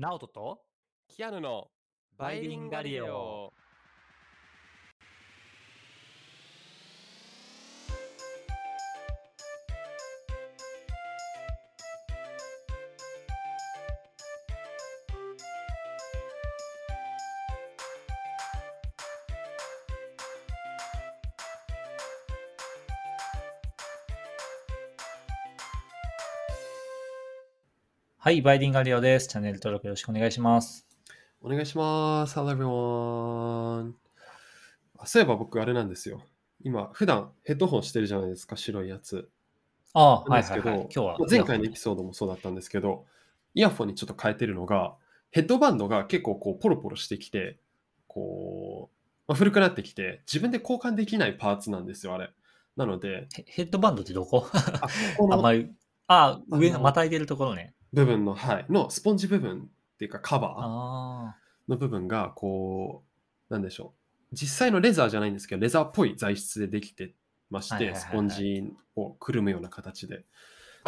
[0.00, 0.62] ナオトと
[1.08, 1.68] キアヌの
[2.16, 3.52] バイリンガリオ。
[28.30, 29.26] はい、バイリンガリオです。
[29.26, 30.86] チャンネル登録よろしくお願いします。
[31.42, 32.38] お願いします。
[32.38, 33.94] Hello everyone.
[34.96, 36.22] あそういえば僕あれなんですよ。
[36.62, 39.28] 今、普段ヘッドホンしてるじゃないですか、白いやつ。
[39.94, 40.78] ああ、はいはいはい。
[40.82, 41.16] 今日は。
[41.28, 43.04] 前回のエピソードもそうだったんですけど、
[43.54, 44.94] イヤホンにちょっと変えてるのが、
[45.32, 47.58] ヘッドバンドが結構こうポロポロしてきて、
[48.06, 52.30] こう、まあ、古くなってきて、自分で交換できないパーツなんですよ、あれ。
[52.76, 54.46] なので、ヘヘッドバンドってどこ？
[54.54, 54.82] あ
[55.16, 55.68] ここのあんまり。
[56.06, 57.74] ああ、上のまたいでるところね。
[57.92, 60.52] 部分の、はい、のスポンジ部分っていうかカバー。
[60.56, 61.36] あ
[61.68, 63.04] の部分がこ
[63.50, 63.94] うなんでしょ
[64.32, 64.34] う。
[64.34, 67.14] 実際のレザーじゃないんですけどレザーっぽい材質でできて
[67.50, 68.10] ましてはいはいはいはい。
[68.10, 70.24] スポンジをくるむような形で。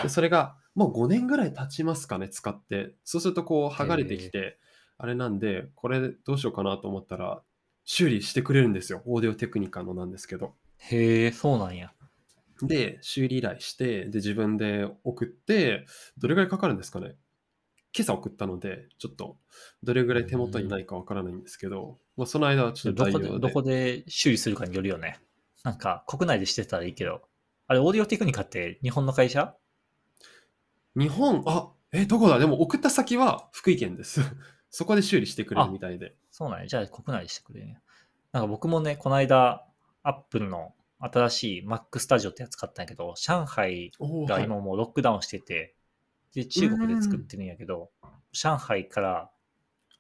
[0.03, 2.95] でそれがもう5年ぐらい経ちますかね使って。
[3.05, 4.59] そうするとこう剥がれてきて
[4.99, 7.43] あれなんでこれどうしようかなと思ったら
[7.85, 9.03] 修理してくれるんですよ。
[9.07, 10.47] オーディオテクニカのなんですけど。
[10.47, 10.51] あ。
[10.95, 11.93] へえ、そうなんや。
[12.63, 15.85] で修理依頼してで自分で送って
[16.17, 17.17] どれぐらいかかるんですかね？
[17.95, 19.37] 今朝送ったので、ちょっと
[19.83, 23.05] どれぐらい手元にないかわからないんですけど、まあ、その間はちょっと。
[23.05, 25.19] どこで、どこで修理するかによるよね。
[25.63, 27.21] なんか、国内でしてたらいいけど。
[27.67, 29.55] あれ、オーディオテクニカって日本の会社？
[30.97, 32.39] 日本、あ、え、どこだ？
[32.39, 34.23] でも送った先は福井県です。
[34.71, 36.15] そこで修理してくれるみたいで。
[36.31, 36.67] そうなんや。
[36.67, 37.77] じゃあ国内でしてくれるんや。
[38.33, 39.67] なんか僕もね、この間、
[40.03, 40.73] アップルの
[41.03, 43.91] 新しい Mac Studio ってやつ買ったんやけど、上海
[44.29, 45.75] が今もうロックダウンしてて、
[46.35, 47.91] で、中国で作ってるんやけど、
[48.33, 49.31] 上海から、は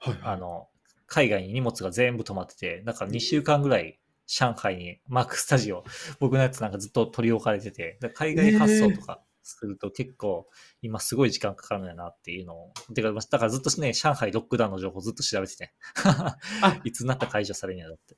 [0.07, 0.19] いはい。
[0.23, 0.69] あの、
[1.07, 5.83] 海外に荷物が全部止まってて、だから2週間ぐらい上海に Mac Studio、
[6.21, 10.49] 僕のやつなんかずっと取り置かれてて、海外発送とかすると結構
[10.81, 15.75] 今すごい時間かかるんやなっていうのを、てか、だからずっとね、上海ロックダウンの情報ずっと調べてて、
[16.85, 18.17] いつになったら解除されるんやだって。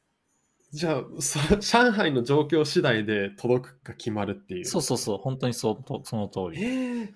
[0.74, 4.64] じゃあそ、 上海の状況次第で届くか決まるっていう。
[4.64, 7.04] そうそうそう、本当にそうとその通えり。
[7.04, 7.14] ー、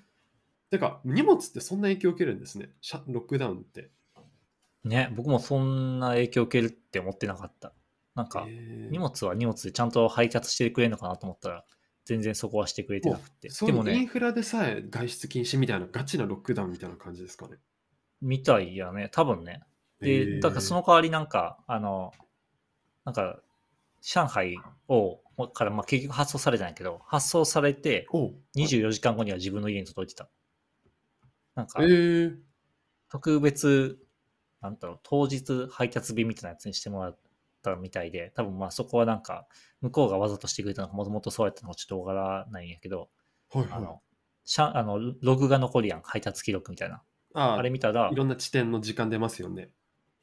[0.71, 2.71] てか、荷物ってそんな影響を受けるんですね。
[2.81, 3.91] シャロックダウンって。
[4.85, 7.75] ね、僕もそんな影響を受けるって思ってなかった。
[8.15, 11.65] なんか、えー荷物は荷物でちゃんと配達してくれるのかなと思ったら、
[12.05, 13.51] 全然そこはしてくれてなくて。
[13.51, 17.57] そういうインでもね、フラでさえ外出禁止みたいなガチなロックダウンみたいな感じですかね。
[18.21, 19.63] みたいやね、多分ね。
[20.01, 22.13] で、えーだからその代わりなんか、あの、
[23.05, 23.41] なんか、
[24.01, 24.57] 上海
[24.89, 25.19] を、
[25.55, 30.29] から、まあ、結局発送されたんやけど、発送されて、おう24時間後には自分の家に届いてた。
[31.55, 32.37] なんかえ、ー、
[33.11, 33.99] 特別、
[34.61, 37.19] なんだろう、当日配達便みたいなやつにしてもらっ
[37.63, 39.47] たみたいで、多分まあそこはなんか、
[39.81, 43.09] 向こうがわざとしてくれたのか、もともとそうやったのかちょっとわからないんやけど、
[43.53, 43.73] はいはい。
[43.73, 44.01] あの、
[44.45, 47.03] しゃあのログが残るやん、配達記録みたいな。
[47.35, 49.71] ああれ見たらい、ろんな地点の時間出ますよね。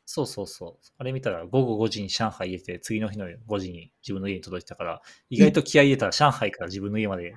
[0.06, 0.88] そうそうそう。
[0.98, 7.34] あれ見たら午後5時に上海入れて、次の日の5時に自分の家に届いてたから、意外と気合い入れたら上海から自分の家まで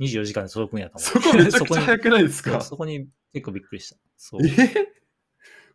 [0.00, 2.60] 24時間で届くんやと思 そこめちゃくちゃ早くくないですか？
[2.62, 3.96] そこに結構びっくりした。
[4.16, 4.40] そう。
[4.46, 4.48] え？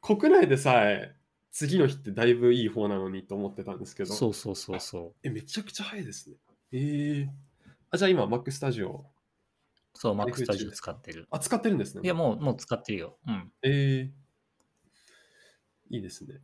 [0.02, 1.16] 国内でさえ
[1.52, 5.14] 次の日ってだいぶいい方なのにと思ってたんですけど、そうそうそうそう。
[5.24, 6.36] えめちゃくちゃ早いですね。
[6.72, 7.28] えー、
[7.92, 9.04] あじゃあ今 Mac Studio
[9.94, 11.28] そう、台 Mac 風 Studio 中です使ってる。
[11.32, 12.02] あ使ってるんですね。
[12.04, 13.18] いや、もう、もう使ってるよ。
[13.26, 13.52] うん。
[13.64, 14.25] えー、
[15.90, 16.42] いいですね。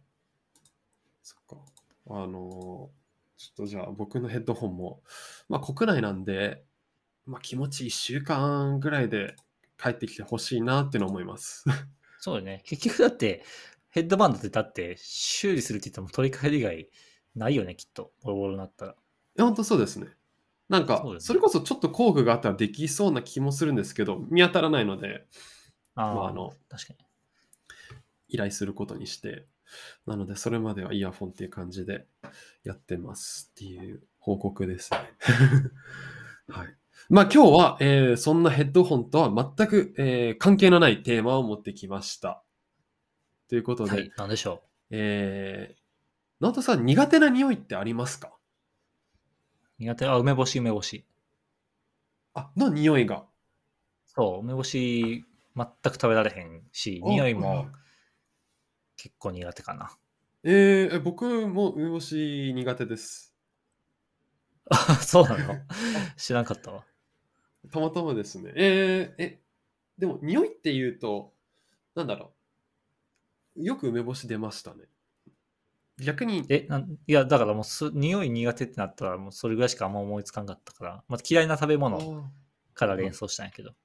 [1.21, 1.65] そっか。
[2.09, 3.01] あのー
[3.41, 5.01] ちょっとじゃあ僕のヘッドホンも、
[5.49, 6.63] まあ国内なんで、
[7.25, 9.35] まあ気持ち1週間ぐらいで
[9.81, 11.65] 帰ってきてほしいなっていうのを思います。
[12.19, 12.61] そうよね。
[12.65, 13.43] 結局だって、
[13.89, 16.89] ヘッドバンドってだって、修理するって言っても取り替える以外
[17.35, 18.11] ないよね、きっと。
[18.21, 18.91] ボロボロになったら。
[18.91, 18.95] い
[19.37, 20.07] や、本当そうですね。
[20.69, 25.25] なんか、そねそれこそちょっと工具があったらできそうな気もするんですけど、見当たらないので、
[25.95, 27.10] ああ、まああの確かに。
[28.31, 29.45] 依頼することにして、
[30.05, 32.07] なので、それまではイヤフォンっていう感じで
[32.63, 34.99] やってますっていう報告ですね。
[36.49, 36.75] はい。
[37.09, 42.43] まあ今日は、えーそんなヘッドホンとは全く、えー関係のないテーマを持ってきました。
[43.47, 45.81] ということで、はい、なんでしょえー、
[46.39, 48.29] 直人さん、苦手な匂いってありますか？
[49.79, 49.83] う。
[49.83, 51.05] 苦手、あ、梅干し、梅干し。
[52.33, 53.25] あ、の匂いが。
[54.05, 55.25] そう、梅干し、
[55.55, 57.67] 全く食べられへんし、あ匂いも
[59.01, 59.97] 結構苦手かな。
[60.43, 63.33] えー、え僕も梅干し苦手です。
[64.69, 65.61] あ そうなの？
[66.17, 66.85] 知らんかったわ。
[67.71, 68.51] たまたまですね。
[68.55, 69.41] えー、え、
[69.97, 71.33] でも匂いっていうと、
[71.95, 72.33] なんだろ
[73.55, 74.89] よく梅干し出ましたね。
[75.99, 82.31] 逆に、え、なんいや、だからもうす、匂い苦手ってなったら、もうそれぐらいしかあんま思いつかんかったから、まあ、嫌いな食べあ物ー
[82.73, 83.75] から連想したんやけど。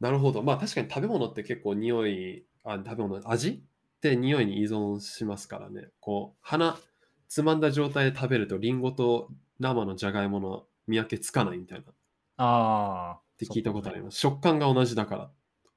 [0.00, 0.42] なるほど。
[0.42, 3.62] まあ確かに食べ物って結構匂い、あ食べ物、味
[4.08, 5.88] って匂いに依存しますからね。
[6.00, 6.78] こう、鼻
[7.28, 11.94] つまんだ状態で食べると、リンゴと生のじゃがいもの見分けつかないみたいなっ
[12.36, 13.20] ああ。
[13.38, 14.18] て聞いたことあります。
[14.18, 15.30] 食感が同じだから、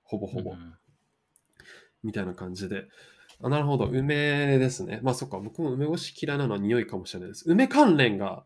[0.03, 0.51] ほぼほぼ。
[0.51, 0.73] うん
[2.01, 2.87] みたいな感じで。
[3.43, 3.85] あなるほど。
[3.85, 5.01] 梅ですね。
[5.03, 5.37] まあそっか。
[5.39, 7.43] 僕も梅干し嫌いなのは匂いかもしれないです。
[7.45, 8.45] 梅関連が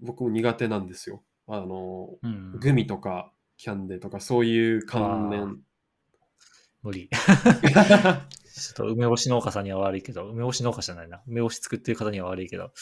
[0.00, 1.22] 僕も苦手なんですよ。
[1.46, 2.58] あの、うん。
[2.58, 5.58] グミとかキャンデーとかそういう関連。
[6.84, 7.08] 無理。
[8.54, 11.22] ちょっと梅干し農家さんには悪いけど、梅干し農家じゃないな。
[11.26, 12.72] 梅干し作ってる方には悪いけど、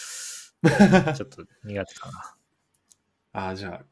[1.16, 2.36] ちょっと苦手かな。
[3.32, 3.84] ああ、じゃあ、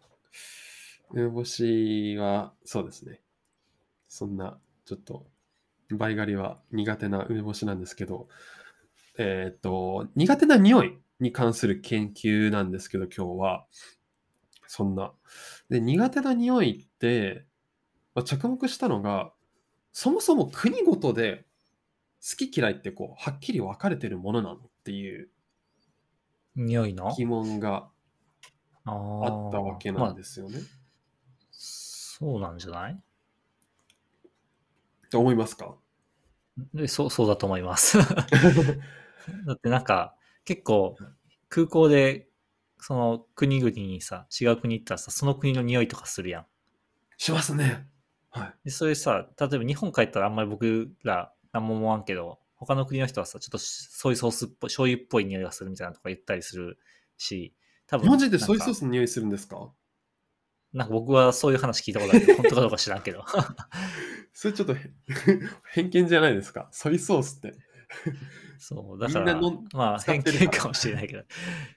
[1.11, 3.23] 梅干しは、そうですね。
[4.09, 5.27] そんな、ちょっと、
[5.93, 8.29] 倍狩りは苦手な梅干しなんですけど、
[9.17, 13.67] えーっと、苦手な匂いに関する研究なんですけど、今日は、
[14.67, 15.13] そんな。
[15.69, 17.47] で、苦手な匂いって、
[18.15, 19.33] まあ着目したのが、
[19.93, 21.45] そもそも国ごとで
[22.23, 25.31] 好き嫌いってこう、はっきり分かれてるものなのっていう
[26.57, 27.15] 匂いの？
[27.17, 27.89] 疑問が
[28.85, 30.61] ああったわけなんですよね。
[31.53, 32.93] そうなんじゃない？
[32.93, 32.97] っ
[35.11, 35.75] て思いますか？
[36.75, 37.99] でそう、そうだと思います。
[39.47, 40.15] だってなんか、
[40.45, 40.97] 結構、
[41.49, 42.29] 空港で、
[42.79, 46.47] その国々にさ、違う国行ったらさ、その国の匂いとかするやん。
[47.17, 47.89] しますね。
[48.31, 48.55] はい。
[48.65, 56.79] で、それさ、例えば日本帰ったらあんまり僕ら何も思わんけど、他の国の人はさ、ちょっとソイソースっぽい、醤油っぽい匂いがするみたいなとか言ったりする
[57.17, 57.55] し、
[57.87, 59.73] 多分日本人ってソイソースの匂いするんですか？
[60.73, 63.25] なんか僕はそういう話聞いたことあるけど、本当かどうか知らんけど。
[64.33, 64.79] それちょっとへ
[65.73, 66.69] 偏見じゃないですか？
[66.71, 67.55] ソイソースって。
[68.59, 71.25] そう、だから、みんなのまあ偏見かもしれないけど。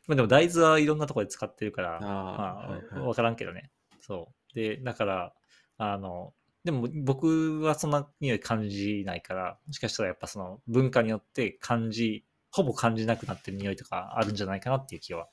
[0.08, 3.72] まあでも大豆はいろんなところで使ってるから、あまあ、あ、はいはいわからんけどね。
[4.00, 4.54] そう。
[4.56, 5.34] で、だから、
[5.78, 15.30] あの、でも僕はそんな匂い感じないから、もしかしたらやっぱその文化によって感じ、ほぼ感じなくなってる匂いとかあるんじゃないかなっていう気は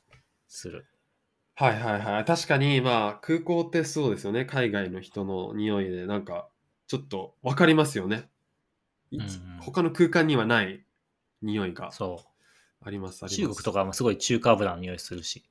[0.49, 0.89] する。
[1.55, 2.25] はいはいはい。
[2.25, 4.45] 確かに、まあ、空港ってそうですよね。
[4.47, 6.49] 海外の人の匂いで、なんか、
[6.87, 8.31] ちょっとわかりますよね。
[9.11, 10.87] いうんうん他の空間にはない
[11.43, 12.25] 匂いがそ
[12.81, 13.29] あります、あう。
[13.29, 13.45] ります。
[13.45, 15.45] 中国とかもすごい中華油の匂いするし。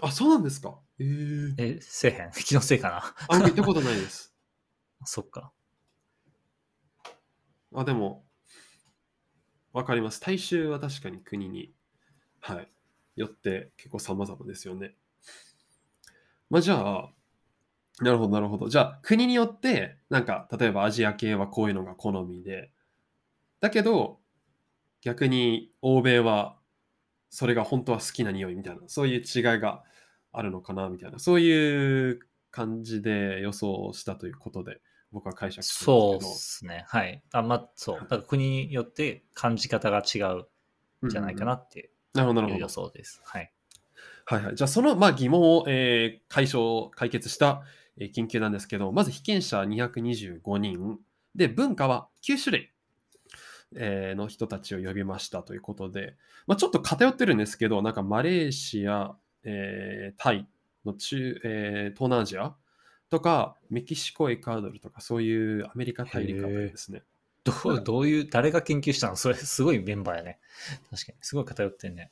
[0.00, 0.80] あ、そうなんですか？
[0.98, 4.34] えー、え、せえへん 気のせいかなあ、僕行ったことないです。
[5.04, 5.52] そっか。
[7.70, 8.24] まあ、でも、
[9.72, 10.20] わかります。
[10.20, 11.72] 大衆は確かに国に、
[12.40, 12.68] はい、
[13.16, 14.96] よって結構様々ですよね。
[16.50, 17.12] まあじゃあ、
[18.00, 18.68] なるほど、なるほど。
[18.68, 22.70] じゃあ、国によって、なんか、例えばアジア系はこういうのが好みで、
[23.60, 24.20] だけど、
[25.02, 26.58] 逆に欧米は、
[27.30, 29.84] それが本当は好きな匂いみたいな、そういう違いが
[30.32, 34.80] あるのかな、みたいな、そういう感じで予想したということで、
[35.12, 36.84] 僕は解釈してそうるんでですすね。
[36.88, 37.22] はい。
[37.32, 37.94] あ、まあ、そう。
[37.96, 40.46] はいだから国によって感じ方が違う
[41.08, 42.68] じゃないかなってなるほど、なるいう予。
[42.68, 43.20] 想です。
[43.24, 43.52] はい。
[44.26, 44.56] はいはい。
[44.56, 47.62] じゃあ、その、まあ、疑問を、えー解消、解決した、
[47.96, 50.98] えー研究なんですけど、まず被験者225人、
[51.34, 52.72] で、文化は9種類、
[53.76, 60.46] えーの人たちを呼びましたということで、まあ、ちょっと偏ってるんですけど、なんかマレーシア、えータイ
[60.84, 62.54] の中、えー東南アジア
[63.10, 67.02] とか、メキシコ、エクアドルとか、そういうアメリカ大陸あたりですね。
[67.44, 69.16] どう、どういう、誰が研究したの？
[69.16, 70.38] それ、すごいメンバーやね。
[70.90, 71.18] 確かに。
[71.22, 72.10] すごい偏ってんね。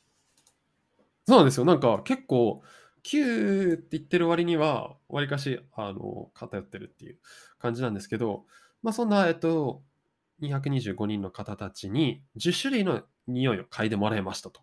[1.27, 1.65] そうなんですよ。
[1.65, 2.63] なんか結構、
[3.03, 7.17] 9って言ってる割には、わりかし、あの、偏ってるっていう
[7.59, 8.45] 感じなんですけど、
[8.81, 9.83] まあそんな、えっと、
[10.41, 14.61] 225人の方たちに10種類の匂いを嗅いでもらいましたと。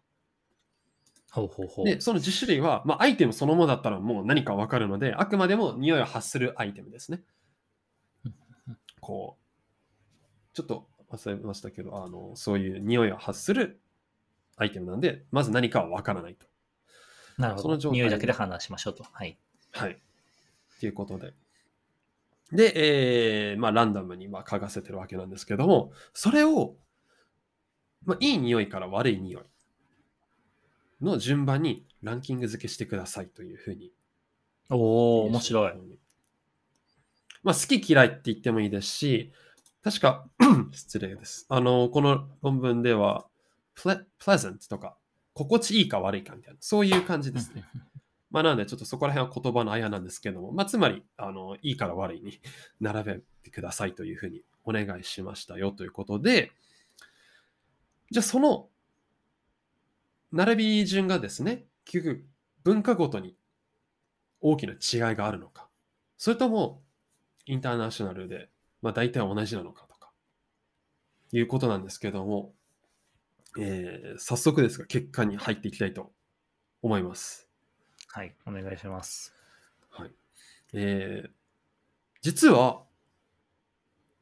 [1.35, 1.85] ほうほうほう。
[1.85, 7.23] で、その10種類は、まあアイテムそのものだったらもう何かわかるので、あくまでも匂いを発するアイテムですね。
[9.01, 13.81] こう、ちょっと忘れましたけど、あの、そういう匂いを発する
[14.57, 16.47] アイテムなんで、まず何かはわからないと。
[17.37, 17.91] なるほど。
[17.91, 19.03] 匂いだけで判断しましょうと。
[19.03, 19.37] はい。
[19.73, 19.91] はい。
[19.93, 21.35] っていうことで。
[22.53, 26.77] で、えーまあ、ランダムにまあ嗅がせてるわけなんですけども、それを、
[28.05, 29.43] まあ、いい匂いから悪い匂い
[31.01, 33.93] の順番にランキング付けしてくださいというふうに。
[34.71, 35.73] おお面白い。。
[37.43, 39.33] まあ、好き嫌いって言ってもいいですし、
[39.83, 40.27] 確か、
[40.73, 41.47] 失礼です。
[41.51, 43.27] あの、この論文では、
[43.75, 44.97] プレゼントとか、
[45.35, 47.65] 心地いいか悪いかみたいな、そういう感じですね。
[48.31, 52.41] まあ、なので、ちょっとそこら辺は言葉のあやなんですけども、まあ、つまり、あの、いいから悪いに
[52.81, 56.51] 並べてくださいというふうにお願いしましたよということで、
[58.11, 58.69] じゃあその
[60.35, 62.27] 並び順がですね、結局
[62.65, 63.37] 文化ごとに
[64.41, 65.69] 大きな違いがあるのか、
[66.19, 66.83] それとも
[67.47, 68.51] インターナショナルで、
[68.83, 70.11] まあ、大体同じなのかとか、
[71.31, 72.53] いうことなんですけども、
[73.61, 76.13] えー早速ですが結果に入っていきたいと
[76.83, 77.49] 思います。
[78.09, 79.33] はい、お願いします。
[79.91, 80.11] はい。
[80.73, 81.31] えー
[82.23, 82.83] 実は、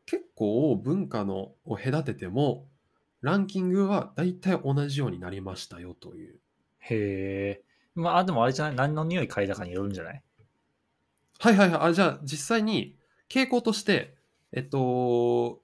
[0.04, 2.68] 結構文化のを隔てても、
[3.22, 6.34] ランキングは大体同じようになりましたよという。
[6.80, 7.62] へえ。
[7.94, 8.76] まあ、あでもあれじゃない？
[8.76, 10.22] 何の匂い嗅いだかによるんじゃない？
[11.38, 11.80] はいはいはい。
[11.90, 12.96] あじゃあ実際に
[13.28, 14.16] 傾向として、
[14.52, 15.60] えっと、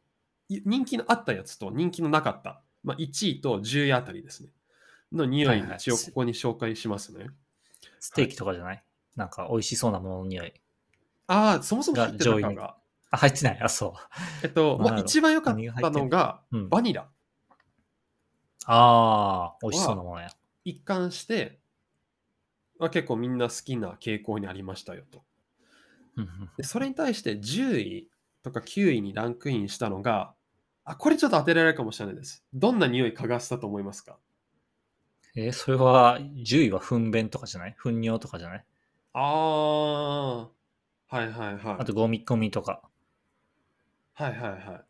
[0.49, 4.51] い人気のあったやつと人気のなかった、まあ、1位と10位あたりですね。
[5.13, 7.29] の匂はいはいい一応ここに紹介しますね。
[7.99, 8.85] ステーキとかじゃない、
[9.17, 10.53] なんか美味しそうなものの匂い。
[11.27, 12.77] ああ、そもそも入ってたが上位にのが、
[13.11, 13.61] あ、入ってない。
[13.61, 13.93] あ、そう。
[14.45, 17.09] えっと、まあ、一番良かったのがうんバニラ。
[18.71, 20.29] ああ、美味しそうなものや。
[20.65, 21.61] 一貫して、
[22.79, 25.23] まあ、結構みんな好きな傾向にありましたよと。
[26.57, 28.09] でそれに対して10位
[28.43, 30.35] とか9位にランクインしたのが、
[30.85, 32.45] あ、これちょっと当てられるかもしれないです。
[32.53, 34.19] どんな匂い嗅がせたと思いますか？
[35.35, 37.75] えーそれは、10位は糞便とかじゃない？
[37.79, 38.67] 糞尿とかじゃない？
[39.13, 39.21] あ
[41.11, 41.77] あ、はいはいはい。
[41.79, 42.83] あと、ゴミゴミとか。
[44.13, 44.88] はいはいはい。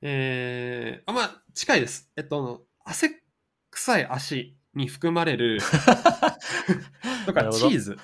[0.00, 2.10] えー、あ、まあ、近いです。
[2.16, 3.22] えっと、汗
[3.70, 5.60] 臭い足に含まれる
[7.26, 7.98] とかチーズ、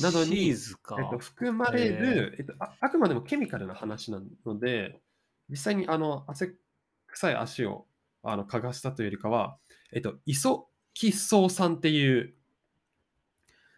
[0.00, 0.96] などにチーズか。
[1.00, 5.00] えっと、含まれる、えっとあ、あくまでもケミカルな話なので、
[5.48, 6.54] 実際にあの汗
[7.08, 7.86] 臭い足を
[8.22, 9.58] あの嗅がしたというよりかは、
[9.92, 12.34] えっと、イソキッソー酸っていう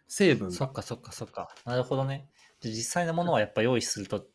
[0.07, 1.49] 成分がそっかそっかそっか。
[1.65, 2.29] なるほどね。
[2.61, 4.25] で実際のものはやっぱ用意すると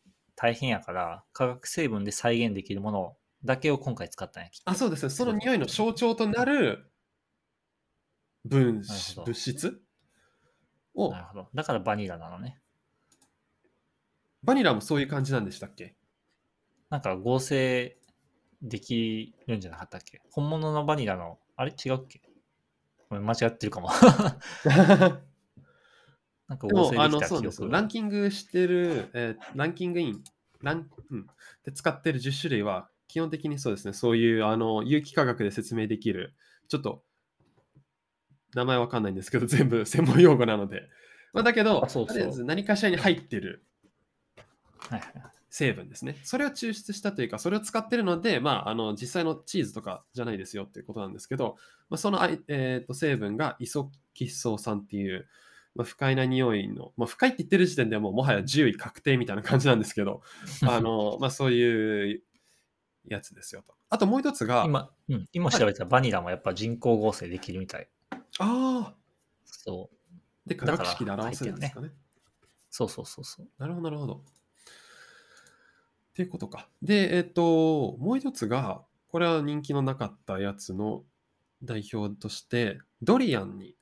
[0.41, 5.11] 大変やから、化学成分で再現できるものだけを今回使ったんや、きっとあ、そうですね。
[5.11, 6.91] その匂いの象徴となる
[8.43, 9.83] 分子物質？
[10.95, 11.47] をなるほど。
[11.53, 12.59] だからバニラなのね。
[14.41, 15.95] バニラもそういう感じなんでしたっけ？
[16.89, 17.95] なんか合成
[18.63, 20.23] できるんじゃなかったっけ？
[20.31, 21.71] 本物のバニラの、あれ？
[21.71, 22.19] 違うっけ？
[23.11, 23.89] ごめん間違ってるかも。
[26.51, 27.47] なんかで合成も、あの、できた記。
[27.47, 30.23] 憶ランキングしてる、えーランキングイン、
[30.61, 31.27] ラン、うん、
[31.63, 36.33] で使ってる10種類は、基本的にそうですね、そういう、あの、有機化学で説明できる、
[36.67, 37.03] ちょっと、
[38.53, 40.89] 名前わかんないんですけど、 全部専門用語なので。
[41.31, 43.63] まあ、だけど、あそうそうとりあえず何かしらに入ってる
[45.49, 46.17] 成分ですね。
[46.23, 51.55] それを抽出したというか、それを使ってるので、まあ、あの実際のチーズとかじゃないですよっていうことなんですけど、
[51.89, 55.25] まあ、そのあい、えーと成分がイソキッソー酸っていう、
[55.75, 60.21] まあ、不快な匂いの、まあ、不快って言ってる時点でもうもはや10位確定みたいな感じなんですけど、
[60.67, 62.21] あのまあ、そういう
[63.07, 63.73] やつですよと。
[63.89, 67.87] あともう一つが、今、うん、今調べたらバニラもやっぱ人工合成できるみたい。
[68.39, 68.95] ああ、
[69.45, 70.49] そう。
[70.49, 71.91] で、化学式で表せるんですかね。
[72.69, 73.47] そうそうそうそう。
[73.57, 74.13] なるほど、なるほど。
[74.13, 74.17] っ
[76.13, 76.67] ていうことか。
[76.81, 81.03] で、えっ、と、もう一つが、これは人気のなかったやつの
[81.63, 83.75] 代表として、ドリアンに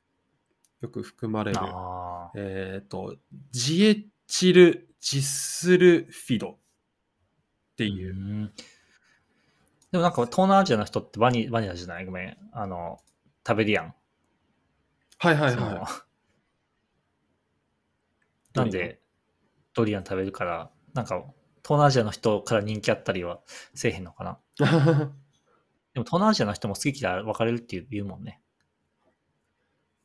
[0.82, 1.60] よく含まれる。
[2.36, 3.16] えっ、と、
[3.52, 6.58] ジエチルジスルフィドっ
[7.76, 8.18] ていうう。
[8.18, 8.54] ん
[9.92, 12.06] でもなんか東南アジアの人ってバニバニラじゃない？
[12.06, 12.38] ごめん。
[12.54, 13.00] あの、
[13.48, 13.94] 食べるやん。
[15.18, 16.06] はいはいは
[18.54, 19.02] なんで
[19.74, 21.16] ドリアン食べるから、なんか
[21.64, 23.42] 東南アジアの人から人気あったりは
[23.74, 24.32] せえへんのかな？
[24.32, 24.64] い。
[25.94, 28.42] でも東南アジアの人も好き嫌い分かれるっていう言うもんね。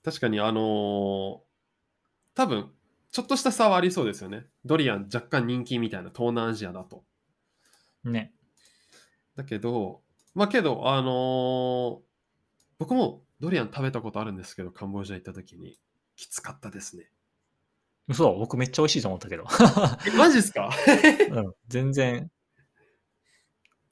[0.05, 1.41] 確かに、あのー
[2.37, 2.71] 多分、
[3.13, 4.47] ちょっとした差はありそうですよね。
[4.65, 7.05] ドリアン若干人気みたいな東南アジアだと。
[8.03, 8.35] ね。
[9.37, 10.03] だけど、
[10.35, 12.05] まあけど、あのー
[12.79, 15.79] 僕もドリアン食べたことあるんですけど、カンボジア行った時に、
[16.17, 17.09] きつかったですね。
[18.13, 19.45] そう、僕めっちゃ美味しいと思ったけど。
[20.07, 20.71] え、マジっすか？
[21.31, 22.31] うん、全然、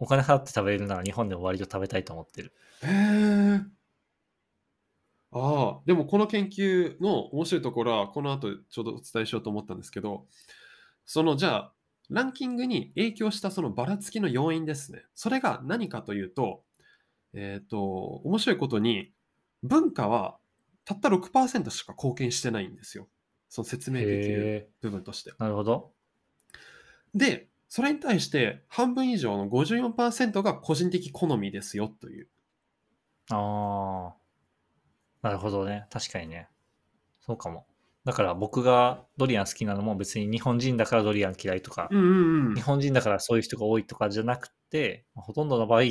[0.01, 2.53] お金払って食べれるなら日本でも割と食べたいと思ってる。
[2.83, 3.61] へえ。
[5.33, 10.27] ああ、でもこの研究の面白いところは、この後ちょうどお伝えしようと思ったんですけど、
[11.07, 11.73] そのじゃあ、
[12.11, 15.05] ランキングに影響したそのばらつきの要因ですね。
[15.15, 16.63] それが何かというと、
[17.33, 17.81] えっ、と、
[18.25, 19.13] 面白いことに、
[19.63, 20.39] 文化は
[20.85, 23.09] たった6%しか貢献してないんですよ。
[23.49, 25.31] その説明できるへ部分として。
[25.31, 25.93] え、なるほど。
[27.15, 32.29] で、それに対して半分以上の54%が個人的好みですよという。
[33.31, 34.22] ああ。
[35.23, 35.87] なるほどね。
[35.91, 36.49] 確かにね。
[37.21, 37.67] そうかも。
[38.05, 42.61] だから僕がドリアン好きなのも別に日本人だからドリアン嫌いとか、うんうんうん日。
[42.61, 45.83] 本人だからそういう人が多いとかじゃなくて、ほとんどの場合、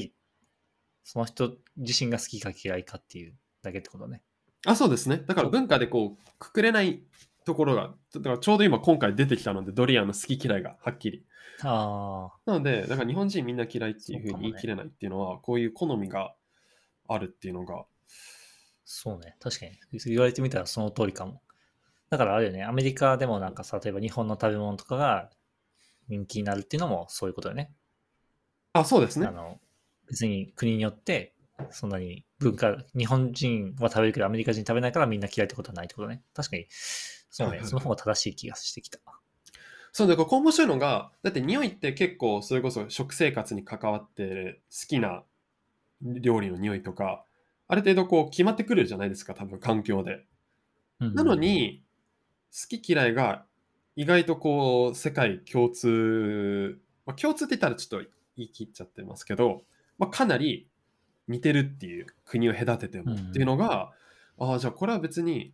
[1.03, 3.33] その人自身が好きか嫌いかっていう
[3.63, 4.21] だけってことね。
[4.65, 5.23] あ、そうですね。
[5.25, 7.03] だから文化でこう、くくれない
[7.45, 11.25] ところが、だからちょうど今今回出てきたので、ドリアンの好き嫌いがはっきり。
[11.63, 16.35] ああ、なので、だから日本人みんな嫌いっていうふうに言い切れないっていうのは、こういう好みが
[17.07, 17.85] あるっていうのが、
[18.83, 19.35] そうね。
[19.39, 19.79] 確かに。
[20.05, 21.41] 言われてみたらその通りかも。
[22.09, 25.29] だからあれよね、アメリカでもなんかさ、例えば日本の食べ物とかが
[26.09, 27.73] 人気になるっていうのもそういうことよね。
[28.73, 29.31] あ、そうですねあ。
[29.31, 29.59] の
[30.07, 31.33] 別に国によって
[31.69, 36.21] そんなに文化、日本人は食べるけどアメリカ人食べないからみんな嫌いってことはないってことね。
[36.33, 39.00] 確かに、そうね、はいはいはいその方が正しい気がしてきた。
[39.93, 45.23] そうで、ここ面白いのが、だって匂いって結構それこそ食生活に関わってる好きな
[46.01, 47.25] 料理の匂いとか、
[47.71, 50.25] ある程度こう決まってくるじゃないですか、多分環境で。
[50.99, 51.85] うんなの、に、
[52.51, 53.45] 好き嫌いが
[53.95, 59.61] 意外とこう世界共通、まあ、共通って言ったらちょっと言い切っちゃってますけど、
[59.97, 60.67] まあ、かなり
[61.29, 63.93] 似てるっていう国を隔ててもうんっていうのが、
[64.37, 65.53] ああ、じゃあこれは別に、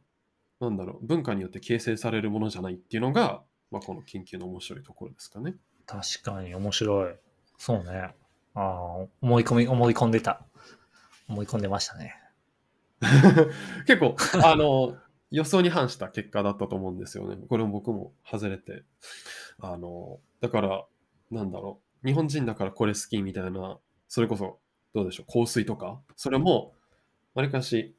[0.60, 5.54] なんだろう、文化によって形成されるものじゃないっていうのが、まあ、この研究の面白いところですかね。
[5.86, 7.14] 確かに面白い。
[7.60, 8.16] そうね。
[8.56, 10.48] ああ、思い込み、思い込んでた。
[11.28, 12.16] 思い込んでましたね。
[13.86, 14.98] 結構、あの、
[15.30, 17.38] 予想に反した結果だったと思うんですよね。
[17.48, 18.84] これも僕も外れて。
[19.60, 20.86] あの、だから、
[21.32, 22.08] なんだろう。
[22.08, 24.60] 日本人だからこれ好きみたいな、それこそ、
[24.94, 26.74] どうでしょう、香水とか、それも、
[27.34, 27.96] わりかし、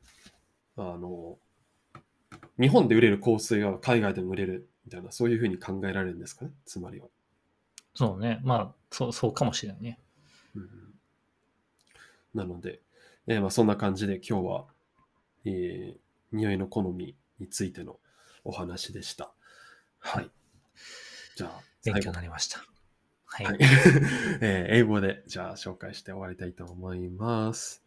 [0.76, 1.38] あの、
[2.58, 7.06] 日本で売れる香水が海外でも売れるみたいな、そういうふうに考えられるんですかね、つまりは。
[7.94, 8.40] そうね。
[8.42, 10.00] まあ、そう、そうかもしれないね。
[10.54, 10.88] うん
[12.34, 12.80] なので、
[13.28, 14.64] えーまあ、そんな感じで今日は、
[15.44, 15.98] えー
[16.30, 17.96] 匂いの好みについての
[18.44, 19.32] お話でした。
[19.98, 20.30] はい。
[21.36, 22.58] じゃあ、勉強になりました。
[23.24, 23.46] はい。
[23.46, 23.58] はい
[24.42, 27.82] えー英語でじゃあ紹介して終わりたいと思います。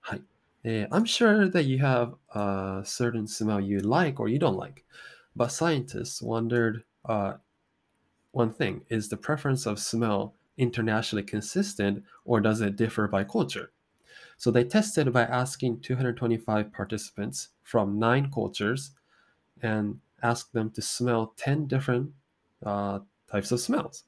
[0.00, 0.22] はい。
[0.64, 4.84] えー I'm sure that you have a certain smell you like or you don't like,
[5.34, 7.38] but scientists wondered uh,
[8.32, 13.70] one thing is the preference of smell internationally consistent or does it differ by culture?
[14.40, 18.92] So they tested by asking 225 participants from nine cultures
[19.60, 22.12] and asked them to smell 10 different
[22.64, 23.00] uh,
[23.30, 24.04] types of smells.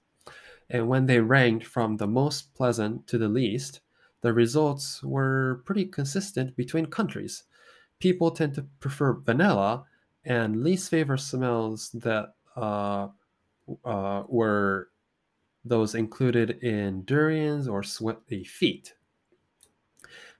[0.70, 3.80] And when they ranked from the most pleasant to the least,
[4.22, 7.42] the results were pretty consistent between countries.
[7.98, 9.84] People tend to prefer vanilla,
[10.24, 13.08] and least favorite smells that uh,
[13.84, 14.88] uh, were
[15.62, 18.94] those included in durians or sweaty feet.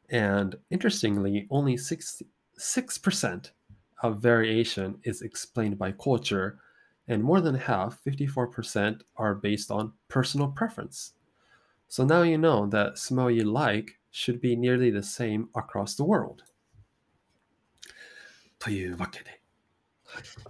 [0.10, 3.52] And interestingly, only 66%
[4.04, 6.60] of variation is explained by culture,
[7.08, 11.14] and more than half, 54%, are based on personal preference.
[11.90, 16.04] So now you know that smell you like should be nearly the same across the
[16.04, 16.44] world.
[18.60, 19.42] というわけで。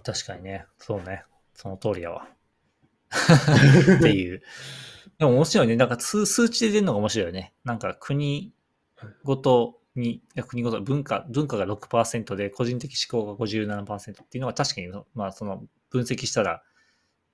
[0.02, 0.66] 確かにね。
[0.78, 1.24] そうね。
[1.54, 2.28] その通りやわ。
[3.10, 4.42] っていう。
[5.18, 5.76] でも面白いね。
[5.76, 7.52] なんか数数値で出るのが面白いよね。
[7.64, 8.52] なんか国
[9.23, 16.63] ごとに、国ごと文化、文化が6%で、個人的思考が57%っていうのが確かに、まあその分析したら、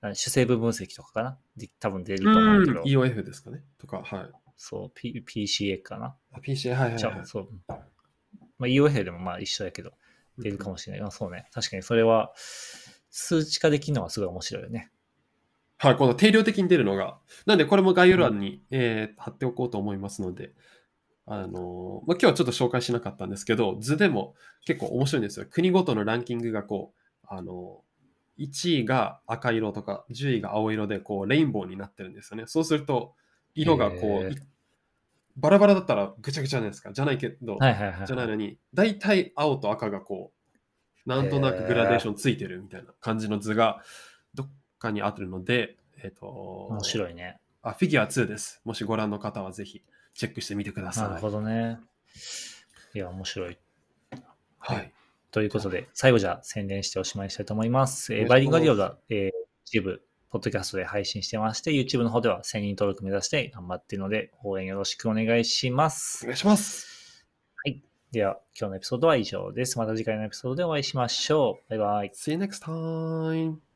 [0.02, 4.30] あ主成分分析とかかなで多分出ると思うけど、EOF ですかねとか、はい。
[4.56, 6.16] そう、P、PCA かな。
[6.32, 7.26] あ PCA、はいはいはい。
[7.26, 7.48] そう。
[8.58, 9.92] まあ EOF でもまあ一緒やけど、
[10.38, 11.06] 出るかもしれない。
[11.06, 11.48] あそうね。
[11.52, 12.32] 確かにそれは、
[13.10, 14.90] 数値化できるのがすごい面白いよね。
[15.78, 17.18] はい、この定量的に出るのが。
[17.46, 20.52] なんで、これも概要欄に、えー貼っておこうと思いますので、
[21.32, 24.34] あのーまあ、今日はちょっと紹介しなかったんですけど、図でも
[24.66, 25.46] 結構面白いんですよ。
[25.48, 27.90] 国ごとのランキングがこう、あのー
[28.40, 32.44] 1位が赤色とか、10位が青色で、こう、レインボーになってるんですよね。
[32.46, 33.12] そうすると、
[33.54, 34.34] 色がこへう
[35.36, 36.90] バラバラだったらぐちゃぐちゃじゃないですか。
[36.90, 38.06] じゃないけど、はいはいはい。
[38.06, 40.32] じゃないのに、大体青と赤がこ
[41.06, 43.82] う、なんとなくグラデーションついてるみたいな感じの図が
[44.32, 46.26] どっかにあるので、えっ、と、
[46.70, 47.38] 面白いね。
[47.60, 48.62] あ、フィギュア2です。
[48.64, 49.82] もしご覧の方はぜひ
[50.20, 51.08] チェックしてみてください。
[51.08, 51.80] なるほどね。
[52.94, 53.58] いや、面白い。
[54.58, 54.92] はい。
[55.30, 58.14] ということで、最後じゃあ宣伝しておしまいにしたいと思います。
[58.14, 66.26] えーバイリンガルディオが、えー、YouTube、ポッドキャストで配信してまして、YouTube の方では1000人登録目指して頑張っているので、応援よろしくお願いしまおす。
[66.26, 67.24] 願いします。
[68.12, 69.78] では、今日のエピソードは以上です。
[69.78, 71.70] また次回のエピソードでお会いしましょう。
[71.70, 72.10] バイバイ。
[72.12, 73.69] See you next time.